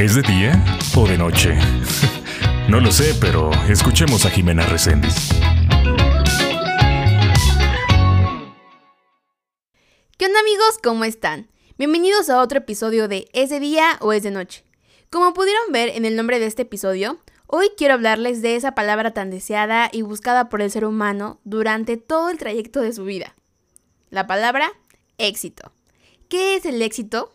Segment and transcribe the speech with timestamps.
[0.00, 0.64] ¿Es de día
[0.96, 1.58] o de noche?
[2.70, 5.28] no lo sé, pero escuchemos a Jimena Reséndiz.
[10.16, 10.78] ¿Qué onda amigos?
[10.82, 11.50] ¿Cómo están?
[11.76, 14.64] Bienvenidos a otro episodio de ¿Es de día o es de noche?
[15.10, 19.12] Como pudieron ver en el nombre de este episodio, hoy quiero hablarles de esa palabra
[19.12, 23.36] tan deseada y buscada por el ser humano durante todo el trayecto de su vida.
[24.08, 24.72] La palabra
[25.18, 25.74] éxito.
[26.30, 27.32] ¿Qué es el éxito?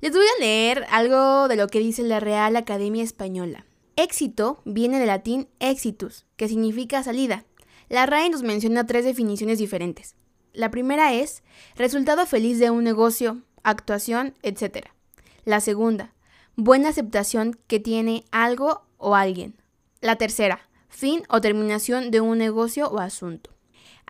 [0.00, 3.66] Les voy a leer algo de lo que dice la Real Academia Española.
[3.96, 7.44] Éxito viene del latín exitus, que significa salida.
[7.88, 10.14] La RAE nos menciona tres definiciones diferentes.
[10.52, 11.42] La primera es
[11.74, 14.86] resultado feliz de un negocio, actuación, etc.
[15.44, 16.14] La segunda,
[16.54, 19.56] buena aceptación que tiene algo o alguien.
[20.00, 23.50] La tercera, fin o terminación de un negocio o asunto.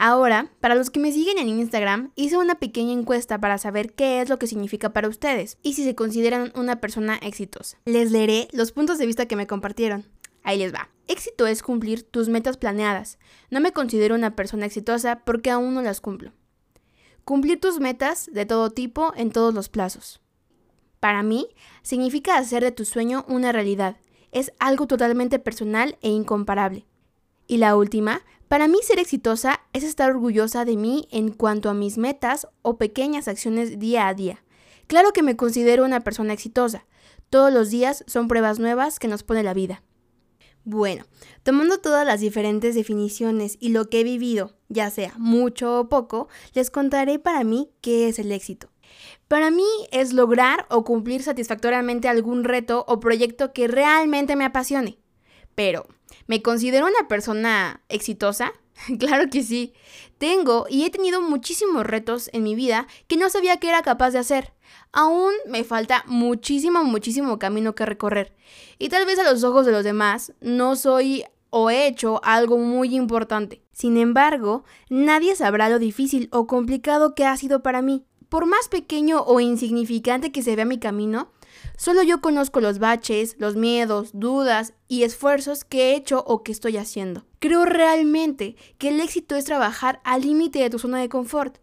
[0.00, 4.20] Ahora, para los que me siguen en Instagram, hice una pequeña encuesta para saber qué
[4.20, 7.78] es lo que significa para ustedes y si se consideran una persona exitosa.
[7.84, 10.06] Les leeré los puntos de vista que me compartieron.
[10.44, 10.88] Ahí les va.
[11.08, 13.18] Éxito es cumplir tus metas planeadas.
[13.50, 16.32] No me considero una persona exitosa porque aún no las cumplo.
[17.24, 20.20] Cumplir tus metas de todo tipo en todos los plazos.
[21.00, 21.48] Para mí,
[21.82, 23.96] significa hacer de tu sueño una realidad.
[24.30, 26.86] Es algo totalmente personal e incomparable.
[27.48, 31.74] Y la última, para mí ser exitosa es estar orgullosa de mí en cuanto a
[31.74, 34.42] mis metas o pequeñas acciones día a día.
[34.86, 36.86] Claro que me considero una persona exitosa.
[37.28, 39.82] Todos los días son pruebas nuevas que nos pone la vida.
[40.64, 41.04] Bueno,
[41.42, 46.28] tomando todas las diferentes definiciones y lo que he vivido, ya sea mucho o poco,
[46.54, 48.70] les contaré para mí qué es el éxito.
[49.28, 54.98] Para mí es lograr o cumplir satisfactoriamente algún reto o proyecto que realmente me apasione.
[55.54, 55.86] Pero,
[56.26, 58.52] ¿Me considero una persona exitosa?
[58.98, 59.72] claro que sí.
[60.18, 64.10] Tengo y he tenido muchísimos retos en mi vida que no sabía que era capaz
[64.10, 64.52] de hacer.
[64.92, 68.34] Aún me falta muchísimo, muchísimo camino que recorrer.
[68.78, 72.58] Y tal vez a los ojos de los demás no soy o he hecho algo
[72.58, 73.62] muy importante.
[73.72, 78.04] Sin embargo, nadie sabrá lo difícil o complicado que ha sido para mí.
[78.28, 81.30] Por más pequeño o insignificante que se vea mi camino,
[81.76, 86.52] Solo yo conozco los baches, los miedos, dudas y esfuerzos que he hecho o que
[86.52, 87.24] estoy haciendo.
[87.38, 91.58] Creo realmente que el éxito es trabajar al límite de tu zona de confort.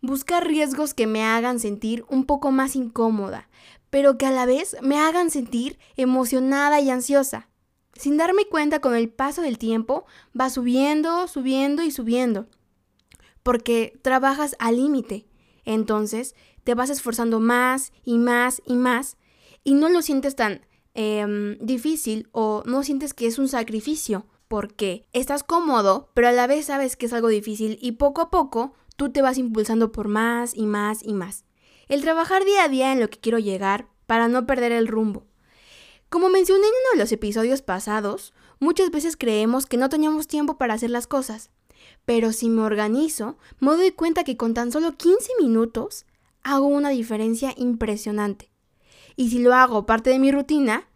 [0.00, 3.48] Buscar riesgos que me hagan sentir un poco más incómoda,
[3.90, 7.48] pero que a la vez me hagan sentir emocionada y ansiosa.
[7.94, 10.06] Sin darme cuenta con el paso del tiempo,
[10.38, 12.46] va subiendo, subiendo y subiendo.
[13.42, 15.26] Porque trabajas al límite.
[15.64, 16.36] Entonces,
[16.68, 19.16] te vas esforzando más y más y más
[19.64, 25.06] y no lo sientes tan em, difícil o no sientes que es un sacrificio porque
[25.14, 28.74] estás cómodo, pero a la vez sabes que es algo difícil y poco a poco
[28.96, 31.46] tú te vas impulsando por más y más y más.
[31.88, 35.24] El trabajar día a día en lo que quiero llegar para no perder el rumbo.
[36.10, 40.58] Como mencioné en uno de los episodios pasados, muchas veces creemos que no teníamos tiempo
[40.58, 41.48] para hacer las cosas.
[42.04, 46.04] Pero si me organizo, me doy cuenta que con tan solo 15 minutos
[46.42, 48.50] hago una diferencia impresionante.
[49.16, 50.88] Y si lo hago parte de mi rutina,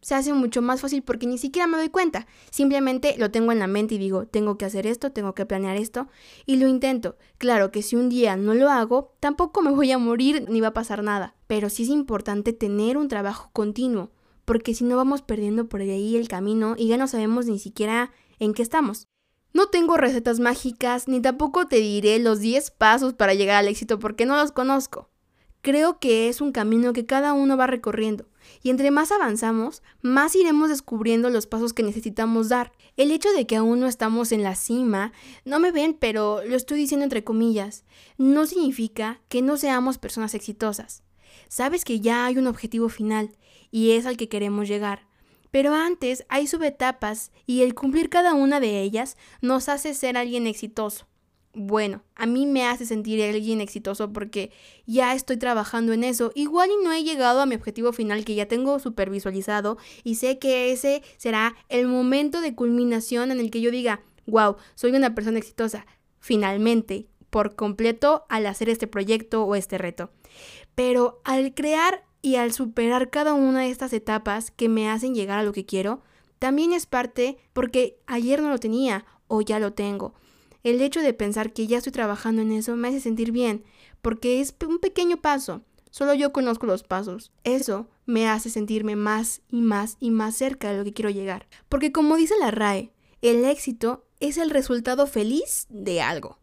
[0.00, 2.26] se hace mucho más fácil porque ni siquiera me doy cuenta.
[2.50, 5.76] Simplemente lo tengo en la mente y digo, tengo que hacer esto, tengo que planear
[5.76, 6.08] esto
[6.46, 7.16] y lo intento.
[7.38, 10.68] Claro que si un día no lo hago, tampoco me voy a morir ni va
[10.68, 11.34] a pasar nada.
[11.46, 14.10] Pero sí es importante tener un trabajo continuo,
[14.44, 18.12] porque si no vamos perdiendo por ahí el camino y ya no sabemos ni siquiera
[18.38, 19.08] en qué estamos.
[19.52, 23.98] No tengo recetas mágicas, ni tampoco te diré los 10 pasos para llegar al éxito
[23.98, 25.08] porque no los conozco.
[25.60, 28.26] Creo que es un camino que cada uno va recorriendo,
[28.62, 32.72] y entre más avanzamos, más iremos descubriendo los pasos que necesitamos dar.
[32.96, 35.12] El hecho de que aún no estamos en la cima,
[35.44, 37.84] no me ven, pero lo estoy diciendo entre comillas,
[38.18, 41.02] no significa que no seamos personas exitosas.
[41.48, 43.36] Sabes que ya hay un objetivo final,
[43.72, 45.07] y es al que queremos llegar.
[45.50, 50.46] Pero antes hay subetapas y el cumplir cada una de ellas nos hace ser alguien
[50.46, 51.06] exitoso.
[51.54, 54.52] Bueno, a mí me hace sentir alguien exitoso porque
[54.86, 56.30] ya estoy trabajando en eso.
[56.34, 60.38] Igual y no he llegado a mi objetivo final que ya tengo supervisualizado y sé
[60.38, 65.14] que ese será el momento de culminación en el que yo diga, wow, soy una
[65.14, 65.86] persona exitosa.
[66.20, 70.10] Finalmente, por completo al hacer este proyecto o este reto.
[70.74, 75.38] Pero al crear y al superar cada una de estas etapas que me hacen llegar
[75.38, 76.02] a lo que quiero,
[76.38, 80.14] también es parte porque ayer no lo tenía o ya lo tengo.
[80.62, 83.64] El hecho de pensar que ya estoy trabajando en eso me hace sentir bien,
[84.02, 85.62] porque es un pequeño paso.
[85.90, 87.32] Solo yo conozco los pasos.
[87.44, 91.46] Eso me hace sentirme más y más y más cerca de lo que quiero llegar.
[91.68, 92.92] Porque como dice la RAE,
[93.22, 96.38] el éxito es el resultado feliz de algo.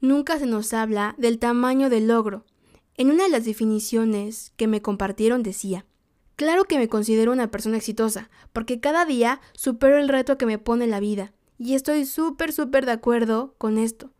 [0.00, 2.44] Nunca se nos habla del tamaño del logro,
[2.98, 5.86] en una de las definiciones que me compartieron decía,
[6.38, 10.58] Claro que me considero una persona exitosa, porque cada día supero el reto que me
[10.58, 11.32] pone la vida.
[11.58, 14.12] Y estoy súper, súper de acuerdo con esto.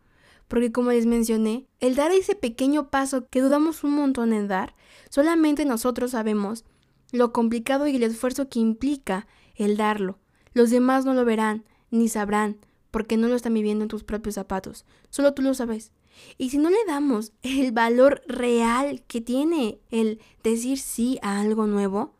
[0.49, 4.75] Porque como les mencioné, el dar ese pequeño paso que dudamos un montón en dar,
[5.09, 6.65] solamente nosotros sabemos
[7.13, 9.25] lo complicado y el esfuerzo que implica
[9.55, 10.19] el darlo.
[10.53, 12.57] Los demás no lo verán, ni sabrán,
[12.91, 14.85] porque no lo están viviendo en tus propios zapatos.
[15.09, 15.93] Solo tú lo sabes.
[16.37, 21.67] Y si no le damos el valor real que tiene el decir sí a algo
[21.67, 22.15] nuevo,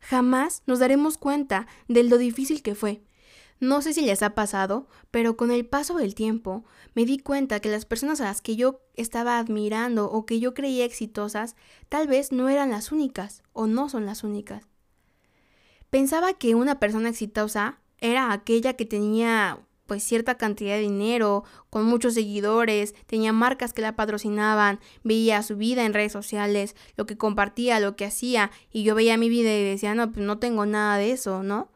[0.00, 3.02] jamás nos daremos cuenta de lo difícil que fue.
[3.60, 7.58] No sé si les ha pasado, pero con el paso del tiempo me di cuenta
[7.60, 11.56] que las personas a las que yo estaba admirando o que yo creía exitosas
[11.88, 14.64] tal vez no eran las únicas o no son las únicas.
[15.90, 21.86] Pensaba que una persona exitosa era aquella que tenía pues cierta cantidad de dinero, con
[21.86, 27.16] muchos seguidores, tenía marcas que la patrocinaban, veía su vida en redes sociales, lo que
[27.16, 30.66] compartía, lo que hacía, y yo veía mi vida y decía, no, pues no tengo
[30.66, 31.70] nada de eso, ¿no?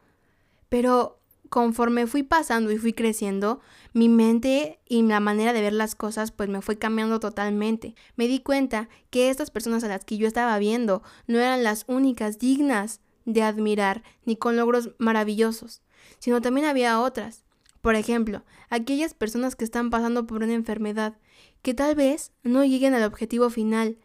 [0.69, 1.19] Pero
[1.49, 3.61] conforme fui pasando y fui creciendo,
[3.93, 7.95] mi mente y la manera de ver las cosas pues me fue cambiando totalmente.
[8.15, 11.85] Me di cuenta que estas personas a las que yo estaba viendo no eran las
[11.87, 15.81] únicas dignas de admirar ni con logros maravillosos,
[16.19, 17.43] sino también había otras
[17.83, 21.17] por ejemplo, aquellas personas que están pasando por una enfermedad,
[21.61, 23.97] que tal vez no lleguen al objetivo final,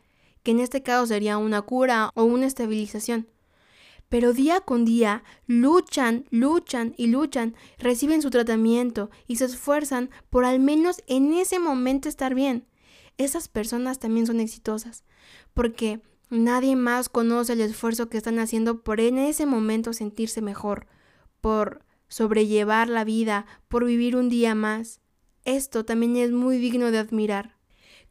[0.43, 3.29] que en este caso sería una cura o una estabilización.
[4.09, 10.45] Pero día con día luchan, luchan y luchan, reciben su tratamiento y se esfuerzan por
[10.45, 12.67] al menos en ese momento estar bien.
[13.17, 15.05] Esas personas también son exitosas,
[15.55, 20.89] porque nadie más conoce el esfuerzo que están haciendo por en ese momento sentirse mejor,
[21.41, 25.01] por sobrellevar la vida, por vivir un día más.
[25.45, 27.57] Esto también es muy digno de admirar.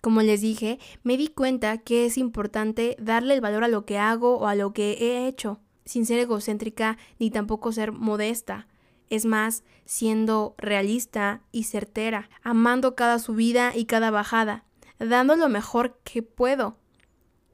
[0.02, 3.98] Como les dije, me di cuenta que es importante darle el valor a lo que
[3.98, 8.68] hago o a lo que he hecho, sin ser egocéntrica ni tampoco ser modesta.
[9.10, 14.66] Es más, siendo realista y certera, amando cada subida y cada bajada,
[15.00, 16.78] dando lo mejor que puedo.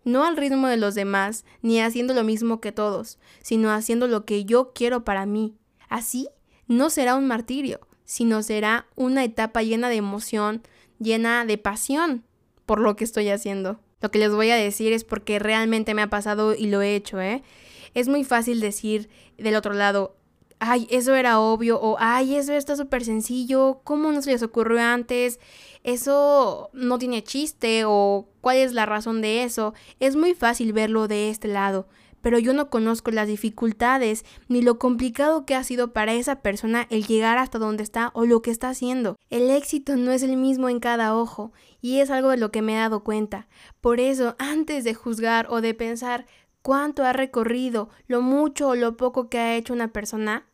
[0.03, 4.25] No al ritmo de los demás, ni haciendo lo mismo que todos, sino haciendo lo
[4.25, 5.55] que yo quiero para mí,
[5.93, 6.27] Así
[6.67, 10.63] no será un martirio, sino será una etapa llena de emoción,
[10.97, 12.23] llena de pasión
[12.65, 13.79] por lo que estoy haciendo.
[14.01, 16.95] Lo que les voy a decir es porque realmente me ha pasado y lo he
[16.95, 17.43] hecho, ¿eh?
[17.93, 19.07] Es muy fácil decir
[19.37, 20.15] del otro lado,
[20.57, 24.81] ay, eso era obvio, o ay, eso está súper sencillo, ¿cómo no se les ocurrió
[24.81, 25.39] antes?
[25.83, 29.75] Eso no tiene chiste, o cuál es la razón de eso.
[29.99, 31.87] Es muy fácil verlo de este lado,
[32.23, 36.87] pero yo no conozco las dificultades ni lo complicado que ha sido para esa persona
[36.89, 39.19] el llegar hasta donde está o lo que está haciendo.
[39.29, 42.61] El éxito no es el mismo en cada ojo y es algo de lo que
[42.61, 43.49] me he dado cuenta.
[43.81, 46.25] Por eso, antes de juzgar o de pensar
[46.61, 50.45] cuánto ha recorrido, lo mucho o lo poco que ha hecho una persona,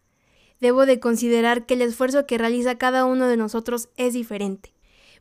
[0.59, 4.73] debo de considerar que el esfuerzo que realiza cada uno de nosotros es diferente.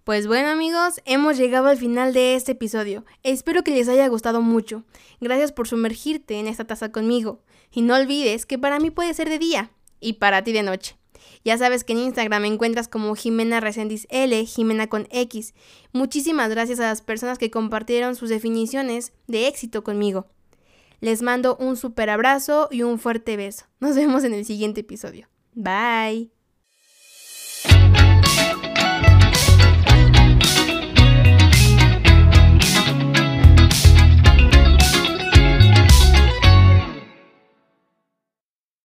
[0.09, 3.05] Pues bueno amigos, hemos llegado al final de este episodio.
[3.25, 4.85] Espero que les haya gustado mucho.
[5.21, 7.43] Gracias por sumergirte en esta taza conmigo.
[7.71, 9.71] Y no olvides que para mí puede ser de día
[10.01, 10.97] y para ti de noche.
[11.45, 15.53] Ya sabes que en Instagram me encuentras como Jimena Resendiz L, Jimena con X.
[15.93, 20.27] Muchísimas gracias a las personas que compartieron sus definiciones de éxito conmigo.
[21.03, 23.67] Les mando un super abrazo y un fuerte beso.
[23.79, 25.29] Nos vemos en el siguiente episodio.
[25.53, 26.31] Bye.